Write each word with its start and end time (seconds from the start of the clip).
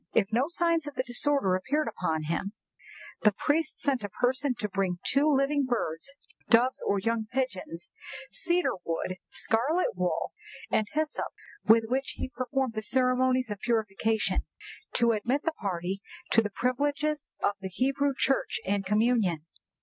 If 0.15 0.29
no 0.33 0.45
signs 0.47 0.87
of 0.87 0.95
the 0.95 1.03
disorder 1.03 1.53
appeared 1.53 1.87
upon 1.87 2.23
him, 2.23 2.53
the 3.21 3.31
priest 3.31 3.79
sent 3.81 4.03
a 4.03 4.09
person 4.09 4.55
to 4.55 4.67
bring 4.67 4.97
two 5.05 5.27
living 5.31 5.63
birds 5.67 6.11
(doves 6.49 6.83
or 6.87 6.97
young 6.97 7.27
pigeons), 7.31 7.87
cedar 8.31 8.71
wood, 8.83 9.17
scarlet 9.29 9.95
wool, 9.95 10.33
and 10.71 10.87
hyssop, 10.93 11.27
with 11.65 11.83
which 11.87 12.15
he 12.17 12.29
performed 12.35 12.73
the 12.73 12.81
ceremonies 12.81 13.51
of 13.51 13.59
purification, 13.59 14.43
to 14.93 15.11
admit 15.11 15.43
the 15.43 15.51
party 15.51 16.01
to 16.31 16.41
the 16.41 16.49
privileges 16.49 17.27
of 17.43 17.51
the 17.61 17.69
Hebrew 17.69 18.15
Church 18.17 18.59
and 18.65 18.83
communion. 18.83 19.45